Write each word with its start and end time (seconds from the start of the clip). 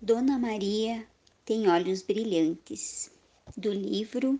Dona 0.00 0.38
Maria 0.38 1.04
tem 1.44 1.68
olhos 1.68 2.02
brilhantes. 2.02 3.10
Do 3.56 3.72
livro 3.72 4.38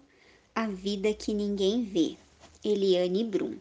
A 0.54 0.68
Vida 0.68 1.12
que 1.12 1.34
Ninguém 1.34 1.82
Vê, 1.82 2.16
Eliane 2.64 3.24
Brum. 3.24 3.58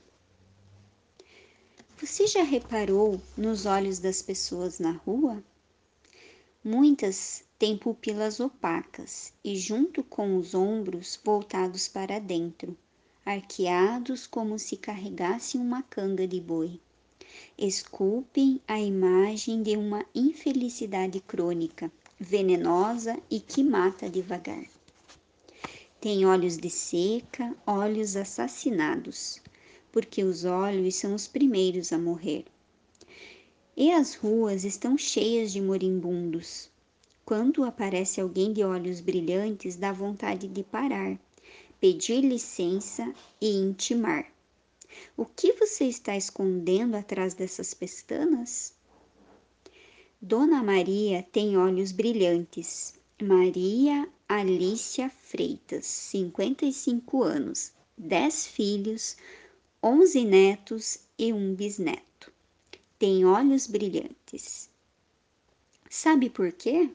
Você 2.00 2.28
já 2.28 2.44
reparou 2.44 3.20
nos 3.36 3.66
olhos 3.66 3.98
das 3.98 4.22
pessoas 4.22 4.78
na 4.78 4.92
rua? 4.92 5.44
Muitas 6.64 7.44
têm 7.58 7.76
pupilas 7.76 8.40
opacas 8.40 9.34
e, 9.44 9.56
junto 9.56 10.04
com 10.04 10.38
os 10.38 10.54
ombros 10.54 11.20
voltados 11.26 11.88
para 11.88 12.20
dentro, 12.20 12.78
arqueados 13.26 14.28
como 14.28 14.60
se 14.60 14.78
carregassem 14.78 15.60
uma 15.60 15.82
canga 15.82 16.28
de 16.28 16.40
boi 16.40 16.80
esculpem 17.58 18.62
a 18.68 18.80
imagem 18.80 19.64
de 19.64 19.76
uma 19.76 20.06
infelicidade 20.14 21.20
crônica, 21.20 21.92
venenosa 22.20 23.18
e 23.30 23.40
que 23.40 23.64
mata 23.64 24.10
devagar. 24.10 24.66
Tem 26.00 26.26
olhos 26.26 26.58
de 26.58 26.70
seca, 26.70 27.56
olhos 27.66 28.16
assassinados, 28.16 29.42
porque 29.92 30.24
os 30.24 30.46
olhos 30.46 30.96
são 30.96 31.16
os 31.16 31.28
primeiros 31.28 31.92
a 31.92 31.98
morrer. 31.98 32.46
E 33.76 33.92
as 33.92 34.16
ruas 34.16 34.64
estão 34.64 34.98
cheias 34.98 35.52
de 35.52 35.60
moribundos. 35.60 36.70
Quando 37.26 37.64
aparece 37.64 38.22
alguém 38.22 38.54
de 38.54 38.64
olhos 38.64 39.02
brilhantes, 39.02 39.76
dá 39.76 39.92
vontade 39.92 40.48
de 40.48 40.64
parar, 40.64 41.20
pedir 41.80 42.22
licença 42.22 43.14
e 43.42 43.50
intimar. 43.50 44.26
O 45.16 45.26
que 45.26 45.54
você 45.54 45.86
está 45.86 46.16
escondendo 46.16 46.96
atrás 46.96 47.34
dessas 47.34 47.74
pestanas? 47.74 48.74
Dona 50.22 50.64
Maria 50.64 51.24
tem 51.32 51.58
olhos 51.58 51.92
brilhantes. 51.92 52.96
Maria 53.22 54.08
Alicia 54.28 55.10
Freitas, 55.10 55.86
55 55.86 57.24
anos, 57.24 57.72
10 57.98 58.48
filhos, 58.48 59.18
11 59.82 60.26
netos 60.26 61.00
e 61.18 61.34
um 61.34 61.56
bisneto. 61.56 62.32
Tem 63.00 63.26
olhos 63.26 63.68
brilhantes. 63.68 64.70
Sabe 65.90 66.30
por 66.30 66.52
quê? 66.52 66.90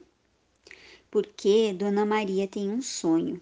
Porque 1.09 1.73
Dona 1.73 2.05
Maria 2.05 2.47
tem 2.47 2.69
um 2.69 2.81
sonho. 2.81 3.41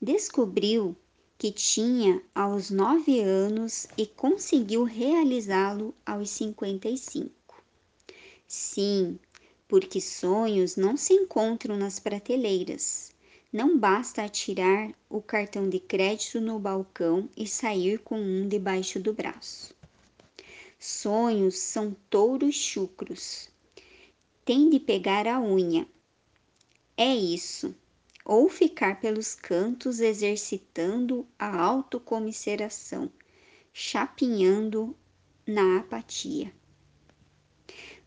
Descobriu 0.00 0.96
que 1.40 1.50
tinha 1.50 2.22
aos 2.34 2.68
nove 2.68 3.22
anos 3.22 3.86
e 3.96 4.04
conseguiu 4.04 4.84
realizá-lo 4.84 5.94
aos 6.04 6.28
55. 6.28 7.32
Sim, 8.46 9.18
porque 9.66 10.02
sonhos 10.02 10.76
não 10.76 10.98
se 10.98 11.14
encontram 11.14 11.78
nas 11.78 11.98
prateleiras. 11.98 13.10
Não 13.50 13.78
basta 13.78 14.22
atirar 14.22 14.92
o 15.08 15.22
cartão 15.22 15.66
de 15.66 15.80
crédito 15.80 16.42
no 16.42 16.58
balcão 16.58 17.26
e 17.34 17.46
sair 17.46 18.00
com 18.00 18.20
um 18.20 18.46
debaixo 18.46 19.00
do 19.00 19.14
braço. 19.14 19.74
Sonhos 20.78 21.56
são 21.56 21.96
touros 22.10 22.54
chucros. 22.54 23.48
Tem 24.44 24.68
de 24.68 24.78
pegar 24.78 25.26
a 25.26 25.40
unha. 25.40 25.88
É 26.98 27.14
isso 27.14 27.74
ou 28.30 28.48
ficar 28.48 29.00
pelos 29.00 29.34
cantos 29.34 29.98
exercitando 29.98 31.26
a 31.36 31.60
autocomiseração, 31.60 33.10
chapinhando 33.72 34.96
na 35.44 35.80
apatia. 35.80 36.52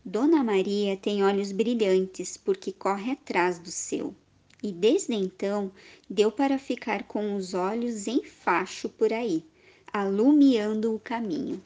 Dona 0.02 0.42
Maria 0.42 0.96
tem 0.96 1.22
olhos 1.22 1.52
brilhantes 1.52 2.38
porque 2.38 2.72
corre 2.72 3.12
atrás 3.12 3.58
do 3.58 3.70
seu, 3.70 4.16
e 4.62 4.72
desde 4.72 5.12
então 5.12 5.70
deu 6.08 6.32
para 6.32 6.58
ficar 6.58 7.02
com 7.02 7.36
os 7.36 7.52
olhos 7.52 8.06
em 8.06 8.24
facho 8.24 8.88
por 8.88 9.12
aí, 9.12 9.44
alumiando 9.92 10.94
o 10.94 10.98
caminho. 10.98 11.62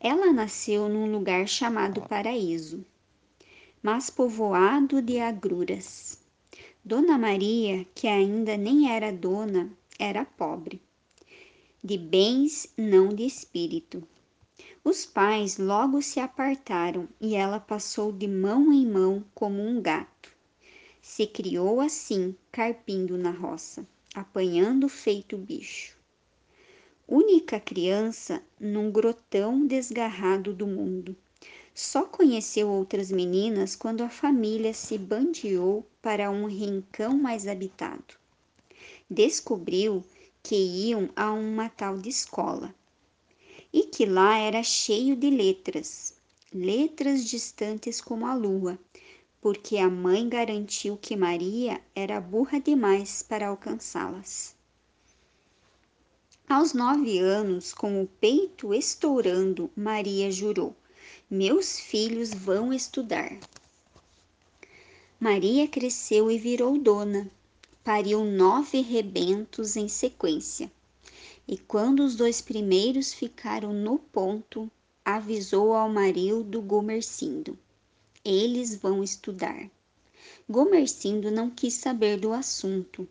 Ela 0.00 0.32
nasceu 0.32 0.88
num 0.88 1.08
lugar 1.08 1.46
chamado 1.46 2.02
Paraíso, 2.02 2.84
mas 3.80 4.10
povoado 4.10 5.00
de 5.00 5.20
agruras 5.20 6.18
Dona 6.88 7.18
Maria, 7.18 7.86
que 7.94 8.08
ainda 8.08 8.56
nem 8.56 8.90
era 8.90 9.12
dona, 9.12 9.70
era 9.98 10.24
pobre, 10.24 10.80
de 11.84 11.98
bens, 11.98 12.72
não 12.78 13.10
de 13.10 13.26
espírito. 13.26 14.02
Os 14.82 15.04
pais 15.04 15.58
logo 15.58 16.00
se 16.00 16.18
apartaram 16.18 17.06
e 17.20 17.34
ela 17.34 17.60
passou 17.60 18.10
de 18.10 18.26
mão 18.26 18.72
em 18.72 18.86
mão 18.86 19.22
como 19.34 19.60
um 19.60 19.82
gato. 19.82 20.34
Se 21.02 21.26
criou 21.26 21.82
assim, 21.82 22.34
carpindo 22.50 23.18
na 23.18 23.32
roça, 23.32 23.86
apanhando 24.14 24.88
feito 24.88 25.36
bicho. 25.36 25.94
Única 27.06 27.60
criança 27.60 28.42
num 28.58 28.90
grotão 28.90 29.66
desgarrado 29.66 30.54
do 30.54 30.66
mundo 30.66 31.14
só 31.74 32.04
conheceu 32.04 32.68
outras 32.68 33.08
meninas 33.08 33.76
quando 33.76 34.00
a 34.00 34.08
família 34.08 34.74
se 34.74 34.98
bandeou 34.98 35.86
para 36.08 36.30
um 36.30 36.46
rincão 36.46 37.18
mais 37.18 37.46
habitado. 37.46 38.14
Descobriu 39.10 40.02
que 40.42 40.56
iam 40.56 41.10
a 41.14 41.30
uma 41.32 41.68
tal 41.68 41.98
de 41.98 42.08
escola 42.08 42.74
e 43.70 43.82
que 43.82 44.06
lá 44.06 44.38
era 44.38 44.62
cheio 44.62 45.14
de 45.14 45.28
letras, 45.28 46.14
letras 46.50 47.26
distantes 47.26 48.00
como 48.00 48.26
a 48.26 48.34
lua, 48.34 48.78
porque 49.38 49.76
a 49.76 49.90
mãe 49.90 50.26
garantiu 50.26 50.96
que 50.96 51.14
Maria 51.14 51.78
era 51.94 52.18
burra 52.22 52.58
demais 52.58 53.22
para 53.22 53.48
alcançá-las. 53.48 54.56
Aos 56.48 56.72
nove 56.72 57.18
anos, 57.18 57.74
com 57.74 58.02
o 58.02 58.06
peito 58.06 58.72
estourando, 58.72 59.70
Maria 59.76 60.32
jurou 60.32 60.74
meus 61.30 61.78
filhos 61.78 62.32
vão 62.32 62.72
estudar. 62.72 63.38
Maria 65.20 65.66
cresceu 65.66 66.30
e 66.30 66.38
virou 66.38 66.78
dona. 66.78 67.28
Pariu 67.82 68.24
nove 68.24 68.80
rebentos 68.80 69.74
em 69.74 69.88
sequência. 69.88 70.70
E 71.46 71.58
quando 71.58 72.04
os 72.04 72.14
dois 72.14 72.40
primeiros 72.40 73.12
ficaram 73.12 73.72
no 73.72 73.98
ponto, 73.98 74.70
avisou 75.04 75.72
ao 75.72 75.88
marido 75.88 76.62
Gomercindo: 76.62 77.58
Eles 78.24 78.76
vão 78.76 79.02
estudar. 79.02 79.68
Gomercindo 80.48 81.32
não 81.32 81.50
quis 81.50 81.74
saber 81.74 82.20
do 82.20 82.32
assunto. 82.32 83.08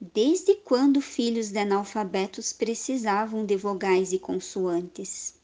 Desde 0.00 0.54
quando 0.54 1.02
filhos 1.02 1.50
de 1.50 1.58
analfabetos 1.58 2.50
precisavam 2.50 3.44
de 3.44 3.56
vogais 3.56 4.10
e 4.10 4.18
consoantes? 4.18 5.34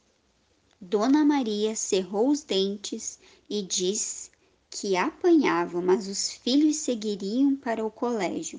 Dona 0.81 1.23
Maria 1.23 1.77
cerrou 1.77 2.31
os 2.31 2.43
dentes 2.43 3.19
e 3.49 3.61
disse 3.61 4.31
que 4.75 4.97
apanhava, 4.97 5.83
mas 5.83 6.09
os 6.09 6.33
filhos 6.33 6.77
seguiriam 6.77 7.55
para 7.55 7.84
o 7.84 7.91
colégio, 7.91 8.59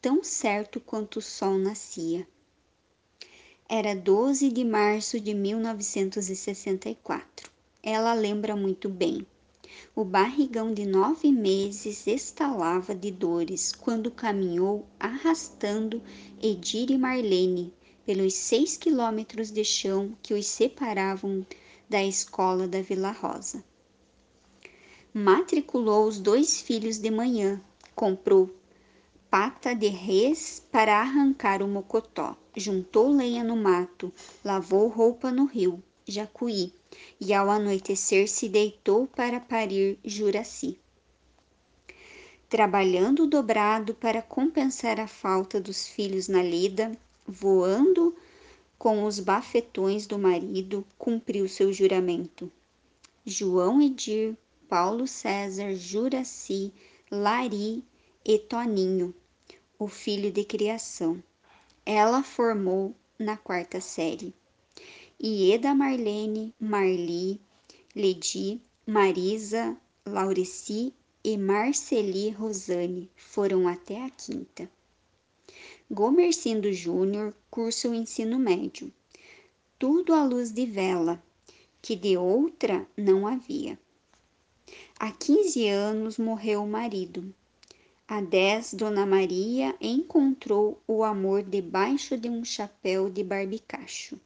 tão 0.00 0.22
certo 0.22 0.78
quanto 0.78 1.18
o 1.18 1.22
sol 1.22 1.58
nascia. 1.58 2.24
Era 3.68 3.96
12 3.96 4.48
de 4.48 4.64
março 4.64 5.18
de 5.18 5.34
1964. 5.34 7.50
Ela 7.82 8.14
lembra 8.14 8.54
muito 8.54 8.88
bem. 8.88 9.26
O 9.94 10.04
barrigão 10.04 10.72
de 10.72 10.86
nove 10.86 11.32
meses 11.32 12.06
estalava 12.06 12.94
de 12.94 13.10
dores 13.10 13.72
quando 13.72 14.08
caminhou 14.08 14.86
arrastando 15.00 16.00
Edir 16.40 16.92
e 16.92 16.98
Marlene 16.98 17.74
pelos 18.06 18.34
seis 18.34 18.76
quilômetros 18.76 19.50
de 19.50 19.64
chão 19.64 20.16
que 20.22 20.32
os 20.32 20.46
separavam 20.46 21.44
da 21.88 22.04
escola 22.04 22.68
da 22.68 22.80
Vila 22.80 23.10
Rosa. 23.10 23.64
Matriculou 25.12 26.06
os 26.06 26.20
dois 26.20 26.60
filhos 26.60 26.96
de 26.96 27.10
manhã, 27.10 27.60
comprou 27.96 28.48
pata 29.28 29.74
de 29.74 29.88
res 29.88 30.64
para 30.70 31.00
arrancar 31.00 31.62
o 31.64 31.66
mocotó, 31.66 32.36
juntou 32.56 33.10
lenha 33.10 33.42
no 33.42 33.56
mato, 33.56 34.12
lavou 34.44 34.86
roupa 34.86 35.32
no 35.32 35.46
rio, 35.46 35.82
Jacuí, 36.06 36.72
e 37.20 37.34
ao 37.34 37.50
anoitecer 37.50 38.28
se 38.28 38.48
deitou 38.48 39.08
para 39.08 39.40
parir 39.40 39.98
Juraci. 40.04 40.78
Trabalhando 42.48 43.26
dobrado 43.26 43.94
para 43.94 44.22
compensar 44.22 45.00
a 45.00 45.08
falta 45.08 45.60
dos 45.60 45.88
filhos 45.88 46.28
na 46.28 46.40
lida, 46.42 46.96
voando 47.26 48.14
com 48.78 49.02
os 49.04 49.18
bafetões 49.18 50.06
do 50.06 50.20
marido, 50.20 50.86
cumpriu 50.96 51.48
seu 51.48 51.72
juramento. 51.72 52.48
João 53.26 53.82
Edir, 53.82 54.36
Paulo 54.70 55.04
César, 55.08 55.74
Juraci, 55.74 56.72
Lari 57.10 57.84
e 58.24 58.38
Toninho, 58.38 59.12
o 59.76 59.88
filho 59.88 60.30
de 60.30 60.44
criação. 60.44 61.20
Ela 61.84 62.22
formou 62.22 62.94
na 63.18 63.36
quarta 63.36 63.80
série. 63.80 64.32
Ieda 65.20 65.74
Marlene, 65.74 66.54
Marli, 66.60 67.40
Ledi, 67.96 68.62
Marisa, 68.86 69.76
Laureci 70.06 70.94
e 71.24 71.36
Marceli 71.36 72.30
Rosane 72.30 73.10
foram 73.16 73.66
até 73.66 74.04
a 74.04 74.10
quinta. 74.10 74.70
Gomercindo 75.90 76.72
Júnior 76.72 77.34
cursa 77.50 77.88
o 77.88 77.94
ensino 77.94 78.38
médio. 78.38 78.92
Tudo 79.80 80.14
à 80.14 80.22
luz 80.22 80.52
de 80.52 80.64
vela, 80.64 81.20
que 81.82 81.96
de 81.96 82.16
outra 82.16 82.86
não 82.96 83.26
havia. 83.26 83.76
Há 84.98 85.10
15 85.12 85.68
anos 85.68 86.18
morreu 86.18 86.62
o 86.62 86.68
marido. 86.68 87.34
Há 88.06 88.20
10, 88.20 88.74
Dona 88.74 89.06
Maria 89.06 89.74
encontrou 89.80 90.82
o 90.86 91.04
amor 91.04 91.42
debaixo 91.42 92.18
de 92.18 92.28
um 92.28 92.44
chapéu 92.44 93.08
de 93.08 93.22
barbicacho. 93.22 94.20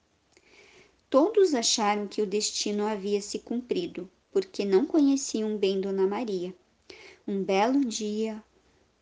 Todos 1.11 1.55
acharam 1.55 2.09
que 2.09 2.23
o 2.23 2.27
destino 2.27 2.87
havia 2.87 3.21
se 3.21 3.39
cumprido, 3.39 4.11
porque 4.33 4.65
não 4.65 4.87
conheciam 4.87 5.57
bem 5.57 5.81
Dona 5.81 6.07
Maria. 6.07 6.55
Um 7.29 7.45
belo 7.45 7.85
dia, 7.85 8.43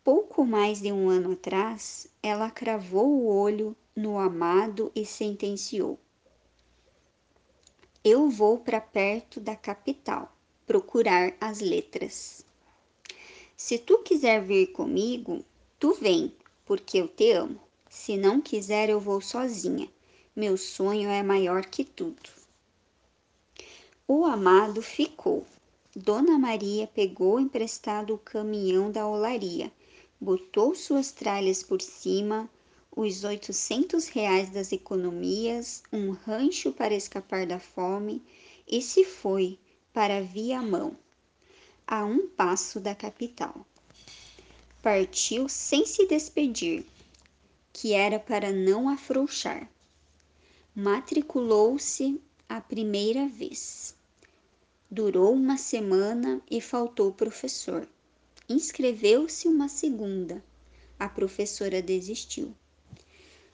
pouco 0.03 0.45
mais 0.45 0.81
de 0.81 0.91
um 0.91 1.09
ano 1.09 1.31
atrás, 1.31 2.07
ela 2.21 2.51
cravou 2.51 3.07
o 3.07 3.27
olho 3.27 3.75
no 3.95 4.19
amado 4.19 4.91
e 4.93 5.05
sentenciou: 5.05 5.97
Eu 8.03 8.29
vou 8.29 8.59
para 8.59 8.81
perto 8.81 9.39
da 9.39 9.55
capital 9.55 10.32
procurar 10.65 11.33
as 11.39 11.59
letras. 11.59 12.45
Se 13.55 13.77
tu 13.77 13.99
quiser 13.99 14.43
vir 14.43 14.67
comigo, 14.67 15.43
tu 15.79 15.93
vem, 15.93 16.33
porque 16.65 16.97
eu 16.97 17.07
te 17.07 17.31
amo. 17.31 17.59
Se 17.89 18.17
não 18.17 18.41
quiser, 18.41 18.89
eu 18.89 18.99
vou 18.99 19.21
sozinha. 19.21 19.89
Meu 20.35 20.57
sonho 20.57 21.09
é 21.09 21.21
maior 21.21 21.65
que 21.65 21.83
tudo. 21.83 22.29
O 24.07 24.25
amado 24.25 24.81
ficou. 24.81 25.45
Dona 25.95 26.39
Maria 26.39 26.87
pegou 26.87 27.39
emprestado 27.39 28.15
o 28.15 28.17
caminhão 28.17 28.91
da 28.91 29.07
olaria, 29.07 29.71
botou 30.19 30.73
suas 30.73 31.11
tralhas 31.11 31.61
por 31.61 31.79
cima, 31.81 32.49
os 32.95 33.23
oitocentos 33.23 34.07
reais 34.07 34.49
das 34.49 34.71
economias, 34.71 35.83
um 35.91 36.11
rancho 36.11 36.71
para 36.71 36.95
escapar 36.95 37.45
da 37.45 37.59
fome 37.59 38.23
e 38.67 38.81
se 38.81 39.03
foi 39.03 39.59
para 39.93 40.21
Viamão, 40.21 40.97
a 41.87 42.03
um 42.03 42.27
passo 42.27 42.79
da 42.79 42.95
capital. 42.95 43.65
Partiu 44.81 45.47
sem 45.47 45.85
se 45.85 46.07
despedir, 46.07 46.85
que 47.71 47.93
era 47.93 48.19
para 48.19 48.51
não 48.51 48.89
afrouxar 48.89 49.69
matriculou-se 50.75 52.19
a 52.49 52.59
primeira 52.59 53.27
vez. 53.27 53.95
Durou 54.89 55.33
uma 55.33 55.55
semana 55.55 56.41
e 56.49 56.59
faltou 56.59 57.11
professor. 57.11 57.87
Inscreveu-se 58.49 59.47
uma 59.47 59.69
segunda. 59.69 60.43
A 60.99 61.07
professora 61.07 61.81
desistiu. 61.81 62.55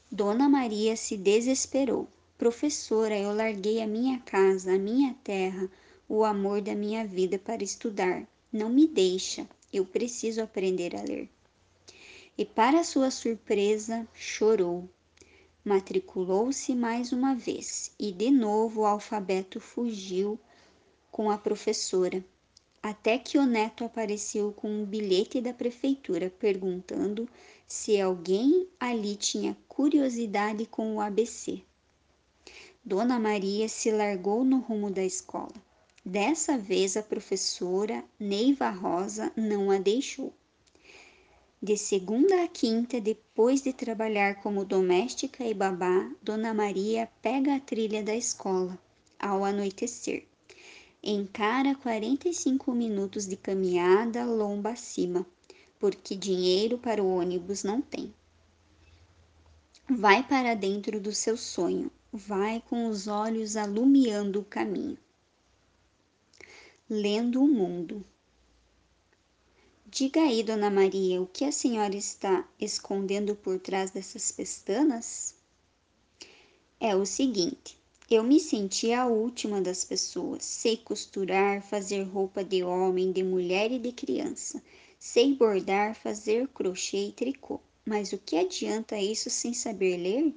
Dona 0.09 0.47
Maria 0.47 0.95
se 0.95 1.18
desesperou. 1.18 2.07
Professora, 2.38 3.18
eu 3.18 3.35
larguei 3.35 3.81
a 3.81 3.88
minha 3.88 4.19
casa, 4.19 4.74
a 4.74 4.80
minha 4.80 5.13
terra, 5.21 5.69
o 6.09 6.25
amor 6.25 6.59
da 6.59 6.75
minha 6.75 7.06
vida 7.07 7.39
para 7.39 7.63
estudar. 7.63 8.27
Não 8.51 8.67
me 8.67 8.85
deixa, 8.85 9.47
eu 9.71 9.85
preciso 9.85 10.41
aprender 10.41 10.94
a 10.95 11.01
ler. 11.01 11.29
E, 12.38 12.44
para 12.44 12.83
sua 12.83 13.11
surpresa, 13.11 14.06
chorou 14.13 14.89
matriculou-se 15.63 16.73
mais 16.73 17.11
uma 17.11 17.35
vez 17.35 17.91
e 18.00 18.11
de 18.11 18.31
novo 18.31 18.81
o 18.81 18.85
alfabeto 18.85 19.59
fugiu 19.59 20.39
com 21.11 21.29
a 21.29 21.38
professora, 21.38 22.25
até 22.81 23.17
que 23.17 23.38
o 23.38 23.45
neto 23.45 23.83
apareceu 23.83 24.53
com 24.53 24.67
um 24.67 24.85
bilhete 24.85 25.41
da 25.41 25.53
prefeitura 25.53 26.33
perguntando 26.39 27.27
se 27.67 28.00
alguém 28.00 28.67
ali 28.79 29.15
tinha 29.15 29.56
curiosidade 29.67 30.65
com 30.65 30.95
o 30.95 31.01
ABC. 31.01 31.61
Dona 32.83 33.19
Maria 33.19 33.67
se 33.67 33.91
largou 33.91 34.44
no 34.44 34.59
rumo 34.59 34.89
da 34.89 35.03
escola. 35.03 35.53
Dessa 36.11 36.57
vez 36.57 36.97
a 36.97 37.03
professora 37.03 38.03
Neiva 38.19 38.71
Rosa 38.71 39.31
não 39.35 39.69
a 39.69 39.77
deixou. 39.77 40.33
De 41.61 41.77
segunda 41.77 42.44
a 42.44 42.47
quinta, 42.47 43.00
depois 43.00 43.61
de 43.61 43.71
trabalhar 43.71 44.41
como 44.41 44.65
doméstica 44.65 45.45
e 45.45 45.53
babá, 45.53 46.11
Dona 46.19 46.51
Maria 46.51 47.07
pega 47.21 47.56
a 47.56 47.59
trilha 47.59 48.01
da 48.01 48.15
escola 48.15 48.75
ao 49.19 49.45
anoitecer. 49.45 50.25
Encara 51.03 51.75
45 51.75 52.73
minutos 52.73 53.27
de 53.27 53.38
caminhada 53.38 54.25
lomba 54.25 54.71
acima, 54.71 55.23
porque 55.79 56.15
dinheiro 56.15 56.79
para 56.79 57.03
o 57.03 57.17
ônibus 57.19 57.63
não 57.63 57.83
tem. 57.83 58.11
Vai 59.88 60.27
para 60.27 60.56
dentro 60.56 61.00
do 61.00 61.13
seu 61.13 61.38
sonho, 61.38 61.91
vai 62.11 62.63
com 62.67 62.88
os 62.88 63.07
olhos 63.07 63.56
alumiando 63.56 64.39
o 64.39 64.44
caminho. 64.44 64.97
Lendo 66.91 67.44
o 67.44 67.47
mundo. 67.47 68.03
Diga 69.86 70.21
aí, 70.21 70.41
Dona 70.41 70.71
Maria, 70.71 71.21
o 71.21 71.27
que 71.27 71.45
a 71.45 71.51
senhora 71.51 71.95
está 71.95 72.50
escondendo 72.59 73.36
por 73.36 73.59
trás 73.59 73.91
dessas 73.91 74.31
pestanas? 74.31 75.36
É 76.80 76.95
o 76.95 77.06
seguinte, 77.06 77.77
eu 78.09 78.24
me 78.24 78.39
senti 78.39 78.91
a 78.91 79.06
última 79.06 79.62
das 79.62 79.86
pessoas. 79.86 80.44
Sei 80.44 80.77
costurar, 80.77 81.62
fazer 81.62 82.01
roupa 82.01 82.44
de 82.44 82.63
homem, 82.63 83.12
de 83.12 83.21
mulher 83.21 83.71
e 83.71 83.77
de 83.77 83.92
criança. 83.92 84.59
Sei 84.97 85.35
bordar, 85.35 85.94
fazer 85.94 86.47
crochê 86.47 87.09
e 87.09 87.12
tricô. 87.12 87.62
Mas 87.85 88.13
o 88.13 88.18
que 88.18 88.35
adianta 88.35 88.97
isso 88.97 89.30
sem 89.30 89.53
saber 89.53 89.97
ler? 89.97 90.35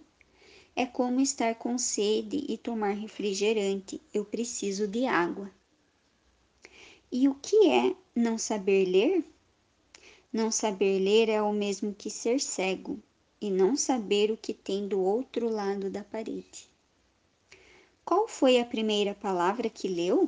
É 0.77 0.85
como 0.85 1.19
estar 1.19 1.55
com 1.55 1.79
sede 1.79 2.45
e 2.47 2.59
tomar 2.59 2.93
refrigerante. 2.93 4.03
Eu 4.13 4.23
preciso 4.23 4.87
de 4.87 5.07
água. 5.07 5.51
E 7.15 7.29
o 7.29 7.35
que 7.35 7.69
é 7.69 7.95
não 8.17 8.39
saber 8.39 8.87
ler? 8.87 9.23
Não 10.33 10.51
saber 10.51 10.99
ler 10.99 11.29
é 11.29 11.43
o 11.43 11.53
mesmo 11.53 11.95
que 11.95 12.09
ser 12.09 12.41
cego 12.41 12.99
e 13.39 13.51
não 13.51 13.77
saber 13.77 14.31
o 14.31 14.37
que 14.39 14.55
tem 14.55 14.89
do 14.89 14.99
outro 14.99 15.51
lado 15.51 15.91
da 15.91 16.03
parede. 16.03 16.71
Qual 18.03 18.27
foi 18.27 18.59
a 18.59 18.65
primeira 18.65 19.15
palavra 19.15 19.69
que 19.69 19.89
leu? 19.89 20.27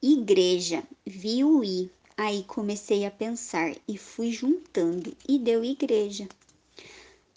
Igreja. 0.00 0.82
Vi 1.04 1.44
o 1.44 1.62
i. 1.62 1.90
Aí 2.16 2.44
comecei 2.44 3.04
a 3.04 3.10
pensar 3.10 3.76
e 3.86 3.98
fui 3.98 4.32
juntando 4.32 5.14
e 5.28 5.38
deu 5.38 5.62
igreja. 5.62 6.26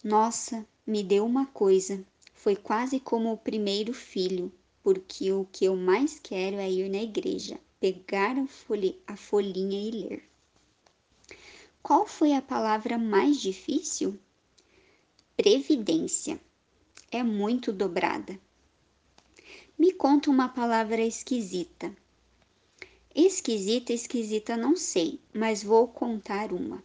Nossa, 0.02 0.66
me 0.88 1.04
deu 1.04 1.26
uma 1.26 1.48
coisa. 1.48 2.02
Foi 2.34 2.56
quase 2.56 2.98
como 2.98 3.34
o 3.34 3.38
primeiro 3.38 3.94
filho, 3.94 4.50
porque 4.82 5.34
o 5.34 5.46
que 5.52 5.66
eu 5.66 5.76
mais 5.76 6.18
quero 6.18 6.56
é 6.56 6.72
ir 6.72 6.90
na 6.90 7.04
igreja, 7.04 7.60
pegar 7.82 8.36
a 9.08 9.18
folhinha 9.18 9.82
e 9.82 9.90
ler. 9.90 10.24
Qual 11.82 12.06
foi 12.06 12.34
a 12.34 12.42
palavra 12.42 12.96
mais 12.96 13.42
difícil? 13.42 14.20
Previdência. 15.36 16.40
É 17.12 17.24
muito 17.24 17.74
dobrada. 17.74 18.40
Me 19.80 19.92
conta 19.92 20.30
uma 20.30 20.48
palavra 20.48 21.02
esquisita. 21.02 21.92
Esquisita, 23.16 23.92
esquisita, 23.92 24.56
não 24.56 24.76
sei, 24.76 25.20
mas 25.34 25.64
vou 25.64 25.88
contar 25.88 26.54
uma. 26.54 26.84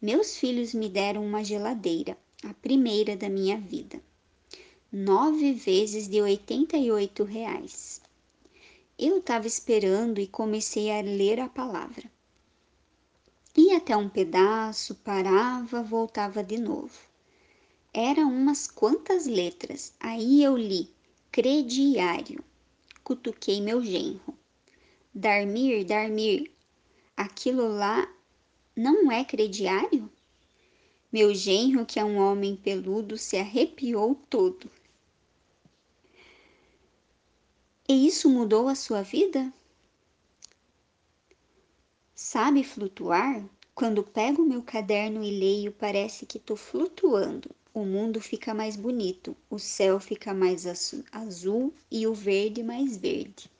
Meus 0.00 0.38
filhos 0.38 0.72
me 0.72 0.88
deram 0.88 1.26
uma 1.26 1.44
geladeira, 1.44 2.16
a 2.42 2.54
primeira 2.54 3.14
da 3.14 3.28
minha 3.28 3.60
vida. 3.60 4.00
Nove 4.90 5.52
vezes 5.52 6.08
de 6.08 6.22
88 6.22 7.22
reais. 7.22 8.00
Eu 8.98 9.18
estava 9.18 9.46
esperando 9.46 10.20
e 10.20 10.26
comecei 10.26 10.90
a 10.90 11.00
ler 11.00 11.38
a 11.38 11.48
palavra. 11.48 12.10
Ia 13.56 13.76
até 13.76 13.96
um 13.96 14.08
pedaço, 14.08 14.96
parava, 14.96 15.84
voltava 15.84 16.42
de 16.42 16.58
novo. 16.58 16.98
Eram 17.94 18.28
umas 18.28 18.66
quantas 18.66 19.26
letras. 19.26 19.94
Aí 20.00 20.42
eu 20.42 20.56
li 20.56 20.92
crediário. 21.30 22.42
Cutuquei 23.04 23.60
meu 23.60 23.84
genro. 23.84 24.36
Darmir, 25.14 25.84
Darmir, 25.86 26.50
aquilo 27.16 27.68
lá 27.68 28.12
não 28.74 29.12
é 29.12 29.24
crediário? 29.24 30.10
Meu 31.12 31.32
genro, 31.32 31.86
que 31.86 32.00
é 32.00 32.04
um 32.04 32.18
homem 32.18 32.56
peludo, 32.56 33.16
se 33.16 33.36
arrepiou 33.36 34.16
todo. 34.28 34.68
E 37.90 38.06
isso 38.06 38.28
mudou 38.28 38.68
a 38.68 38.74
sua 38.74 39.00
vida? 39.00 39.50
Sabe 42.14 42.62
flutuar? 42.62 43.42
Quando 43.74 44.02
pego 44.02 44.44
meu 44.44 44.62
caderno 44.62 45.24
e 45.24 45.30
leio, 45.30 45.72
parece 45.72 46.26
que 46.26 46.36
estou 46.36 46.54
flutuando. 46.54 47.48
O 47.72 47.86
mundo 47.86 48.20
fica 48.20 48.52
mais 48.52 48.76
bonito, 48.76 49.34
o 49.48 49.58
céu 49.58 49.98
fica 49.98 50.34
mais 50.34 50.66
azul 51.10 51.72
e 51.90 52.06
o 52.06 52.12
verde 52.12 52.62
mais 52.62 52.98
verde. 52.98 53.50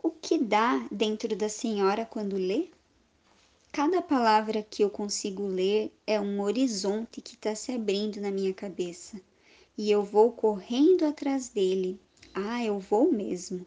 O 0.00 0.12
que 0.12 0.38
dá 0.38 0.86
dentro 0.92 1.34
da 1.34 1.48
senhora 1.48 2.06
quando 2.06 2.36
lê? 2.36 2.68
Cada 3.72 4.00
palavra 4.00 4.62
que 4.62 4.84
eu 4.84 4.90
consigo 4.90 5.48
ler 5.48 5.92
é 6.06 6.20
um 6.20 6.40
horizonte 6.42 7.20
que 7.20 7.34
está 7.34 7.56
se 7.56 7.72
abrindo 7.72 8.20
na 8.20 8.30
minha 8.30 8.54
cabeça 8.54 9.20
e 9.78 9.92
eu 9.92 10.02
vou 10.02 10.32
correndo 10.32 11.04
atrás 11.06 11.48
dele. 11.48 12.00
Ah, 12.34 12.64
eu 12.64 12.80
vou 12.80 13.12
mesmo. 13.12 13.64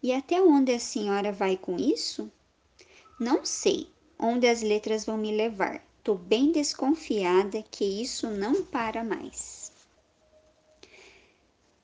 E 0.00 0.12
até 0.12 0.40
onde 0.40 0.72
a 0.72 0.78
senhora 0.78 1.32
vai 1.32 1.56
com 1.56 1.76
isso? 1.76 2.30
Não 3.18 3.44
sei 3.44 3.88
onde 4.16 4.46
as 4.46 4.62
letras 4.62 5.04
vão 5.04 5.18
me 5.18 5.32
levar. 5.36 5.84
Tô 6.04 6.14
bem 6.14 6.52
desconfiada 6.52 7.64
que 7.68 7.84
isso 7.84 8.30
não 8.30 8.64
para 8.64 9.02
mais. 9.02 9.72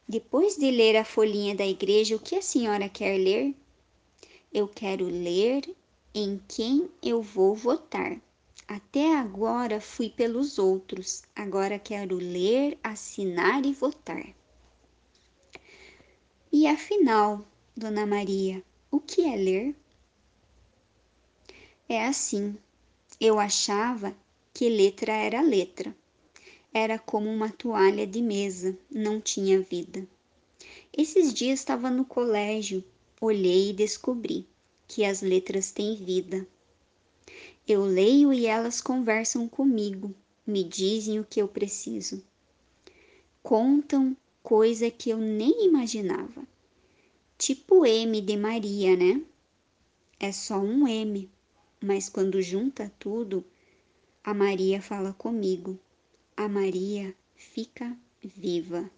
Depois 0.08 0.56
de 0.56 0.70
ler 0.70 0.96
a 0.96 1.04
folhinha 1.04 1.56
da 1.56 1.66
igreja, 1.66 2.14
o 2.14 2.20
que 2.20 2.36
a 2.36 2.42
senhora 2.42 2.88
quer 2.88 3.18
ler? 3.18 3.52
Eu 4.52 4.68
quero 4.68 5.06
ler 5.06 5.68
em 6.14 6.40
quem 6.46 6.88
eu 7.02 7.20
vou 7.20 7.54
votar. 7.54 8.20
Até 8.66 9.14
agora 9.16 9.80
fui 9.80 10.08
pelos 10.08 10.58
outros, 10.58 11.22
agora 11.36 11.78
quero 11.78 12.16
ler, 12.16 12.78
assinar 12.82 13.64
e 13.66 13.72
votar. 13.72 14.34
E 16.50 16.66
afinal, 16.66 17.46
Dona 17.76 18.06
Maria, 18.06 18.64
o 18.90 18.98
que 18.98 19.22
é 19.22 19.36
ler? 19.36 19.76
É 21.86 22.06
assim, 22.06 22.56
eu 23.20 23.38
achava 23.38 24.16
que 24.54 24.68
letra 24.68 25.12
era 25.12 25.42
letra. 25.42 25.94
Era 26.72 26.98
como 26.98 27.28
uma 27.28 27.50
toalha 27.50 28.06
de 28.06 28.22
mesa, 28.22 28.78
não 28.90 29.20
tinha 29.20 29.60
vida. 29.60 30.08
Esses 30.96 31.34
dias 31.34 31.58
estava 31.58 31.90
no 31.90 32.04
colégio, 32.04 32.82
olhei 33.20 33.70
e 33.70 33.74
descobri 33.74 34.48
que 34.88 35.04
as 35.04 35.20
letras 35.20 35.70
têm 35.70 35.96
vida. 35.96 36.46
Eu 37.66 37.84
leio 37.84 38.32
e 38.32 38.46
elas 38.46 38.80
conversam 38.82 39.48
comigo, 39.48 40.14
me 40.46 40.62
dizem 40.62 41.18
o 41.18 41.24
que 41.24 41.40
eu 41.40 41.48
preciso. 41.48 42.22
Contam 43.42 44.14
coisa 44.42 44.90
que 44.90 45.08
eu 45.08 45.16
nem 45.16 45.64
imaginava. 45.64 46.46
Tipo 47.38 47.86
M 47.86 48.20
de 48.20 48.36
Maria, 48.36 48.94
né? 48.94 49.22
É 50.20 50.30
só 50.30 50.58
um 50.58 50.86
M, 50.86 51.30
mas 51.82 52.08
quando 52.10 52.42
junta 52.42 52.92
tudo, 52.98 53.42
a 54.22 54.34
Maria 54.34 54.80
fala 54.82 55.12
comigo. 55.12 55.78
A 56.36 56.48
Maria 56.48 57.14
fica 57.34 57.96
viva. 58.22 58.90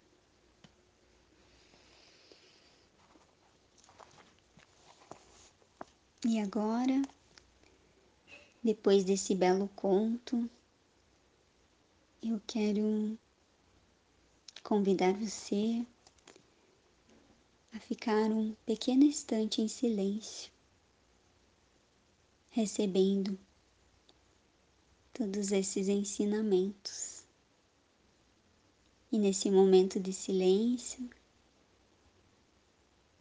E 6.25 6.39
agora, 6.39 7.01
depois 8.63 9.03
desse 9.03 9.35
belo 9.35 9.69
conto, 9.75 10.49
eu 12.21 12.41
quero 12.45 13.17
convidar 14.63 15.13
você 15.13 15.85
a 17.73 17.79
ficar 17.79 18.31
um 18.31 18.53
pequeno 18.65 19.03
instante 19.03 19.61
em 19.61 19.67
silêncio, 19.67 20.51
recebendo 22.49 23.37
todos 25.13 25.51
esses 25.51 25.87
ensinamentos. 25.87 27.23
E 29.11 29.17
nesse 29.17 29.49
momento 29.49 29.99
de 29.99 30.11
silêncio, 30.11 31.09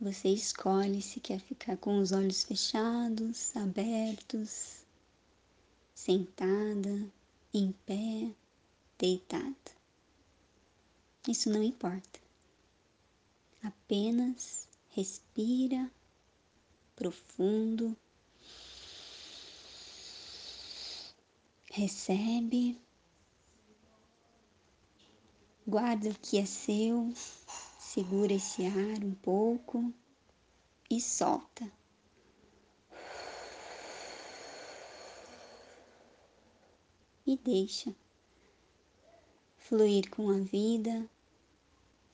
você 0.01 0.29
escolhe 0.29 1.01
se 1.01 1.21
quer 1.21 1.41
ficar 1.41 1.77
com 1.77 1.99
os 1.99 2.13
olhos 2.13 2.43
fechados, 2.45 3.55
abertos, 3.57 4.86
sentada, 6.07 7.13
em 7.53 7.73
pé, 7.85 8.33
deitada. 8.97 9.73
Isso 11.27 11.51
não 11.51 11.61
importa. 11.61 12.21
Apenas 13.61 14.69
respira 14.91 15.91
profundo, 16.95 17.97
recebe, 21.73 22.81
guarda 25.67 26.11
o 26.11 26.19
que 26.21 26.39
é 26.39 26.47
seu, 26.47 27.13
segura 27.81 28.33
esse 28.33 28.65
ar 28.65 29.03
um 29.05 29.15
pouco 29.15 29.93
e 30.89 31.01
solta. 31.01 31.69
E 37.27 37.37
deixa 37.37 37.93
fluir 39.59 40.09
com 40.11 40.31
a 40.31 40.39
vida 40.39 41.11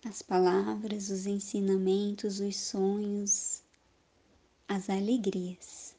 as 0.05 0.23
palavras, 0.23 1.11
os 1.11 1.27
ensinamentos, 1.27 2.41
os 2.41 2.57
sonhos, 2.57 3.63
as 4.67 4.89
alegrias. 4.89 5.95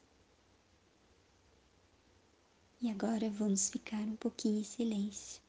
E 2.82 2.90
agora 2.90 3.30
vamos 3.30 3.70
ficar 3.70 4.02
um 4.02 4.16
pouquinho 4.16 4.60
em 4.60 4.64
silêncio. 4.64 5.43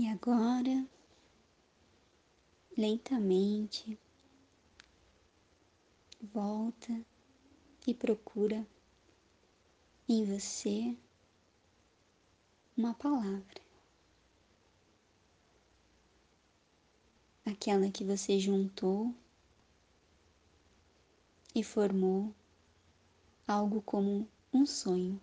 E 0.00 0.06
agora, 0.06 0.86
lentamente, 2.76 3.98
volta 6.22 7.04
e 7.84 7.92
procura 7.92 8.64
em 10.08 10.24
você 10.24 10.96
uma 12.76 12.94
palavra. 12.94 13.60
Aquela 17.44 17.90
que 17.90 18.04
você 18.04 18.38
juntou 18.38 19.12
e 21.52 21.64
formou 21.64 22.32
algo 23.48 23.82
como 23.82 24.28
um 24.52 24.64
sonho. 24.64 25.20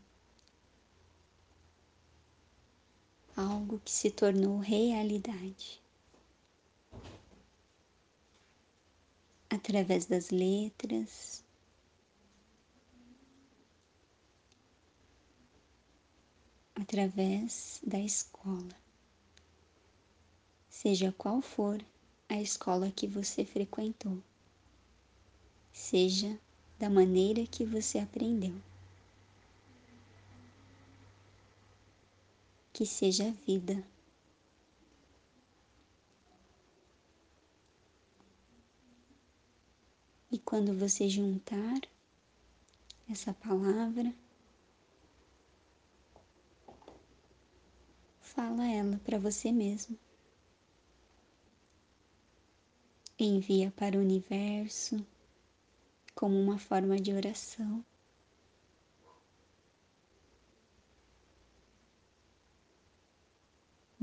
Algo 3.35 3.79
que 3.83 3.91
se 3.91 4.09
tornou 4.09 4.59
realidade. 4.59 5.81
Através 9.49 10.05
das 10.05 10.29
letras, 10.29 11.43
através 16.73 17.79
da 17.85 17.99
escola, 17.99 18.75
seja 20.69 21.11
qual 21.11 21.41
for 21.41 21.83
a 22.27 22.41
escola 22.41 22.91
que 22.91 23.07
você 23.07 23.45
frequentou, 23.45 24.21
seja 25.71 26.39
da 26.79 26.89
maneira 26.89 27.45
que 27.45 27.65
você 27.65 27.99
aprendeu. 27.99 28.55
Que 32.75 32.85
seja 32.85 33.31
vida. 33.47 33.81
E 40.29 40.37
quando 40.37 40.77
você 40.77 41.07
juntar 41.07 41.79
essa 43.09 43.33
palavra, 43.33 44.13
fala 48.19 48.67
ela 48.67 48.99
para 49.05 49.17
você 49.17 49.53
mesmo. 49.53 49.97
Envia 53.17 53.71
para 53.71 53.97
o 53.97 54.01
universo 54.01 54.97
como 56.13 56.37
uma 56.37 56.57
forma 56.57 56.99
de 56.99 57.13
oração. 57.13 57.85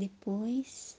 Depois, 0.03 0.99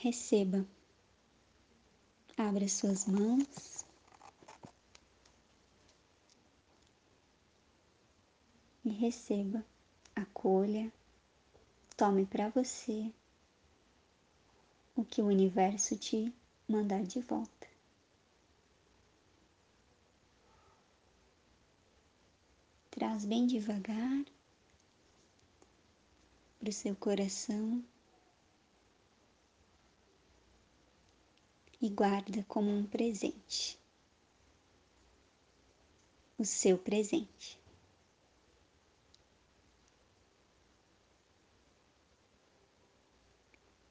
receba. 0.00 0.66
Abra 2.38 2.66
suas 2.68 3.04
mãos. 3.04 3.84
E 8.82 8.88
receba, 8.88 9.62
acolha, 10.14 10.90
tome 11.98 12.24
para 12.24 12.48
você 12.48 13.12
o 14.96 15.04
que 15.04 15.20
o 15.20 15.26
universo 15.26 15.98
te 15.98 16.32
mandar 16.66 17.02
de 17.02 17.20
volta. 17.20 17.55
Traz 23.16 23.24
bem 23.24 23.46
devagar 23.46 24.26
para 26.58 26.68
o 26.68 26.72
seu 26.72 26.94
coração 26.94 27.82
e 31.80 31.88
guarda 31.88 32.44
como 32.46 32.70
um 32.70 32.84
presente 32.84 33.78
o 36.36 36.44
seu 36.44 36.76
presente. 36.76 37.58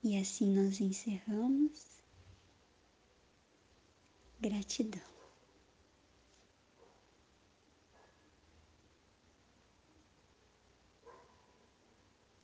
E 0.03 0.20
assim 0.20 0.53
nós 0.53 0.79
encerramos. 0.79 1.84
Gratidão. 4.39 5.14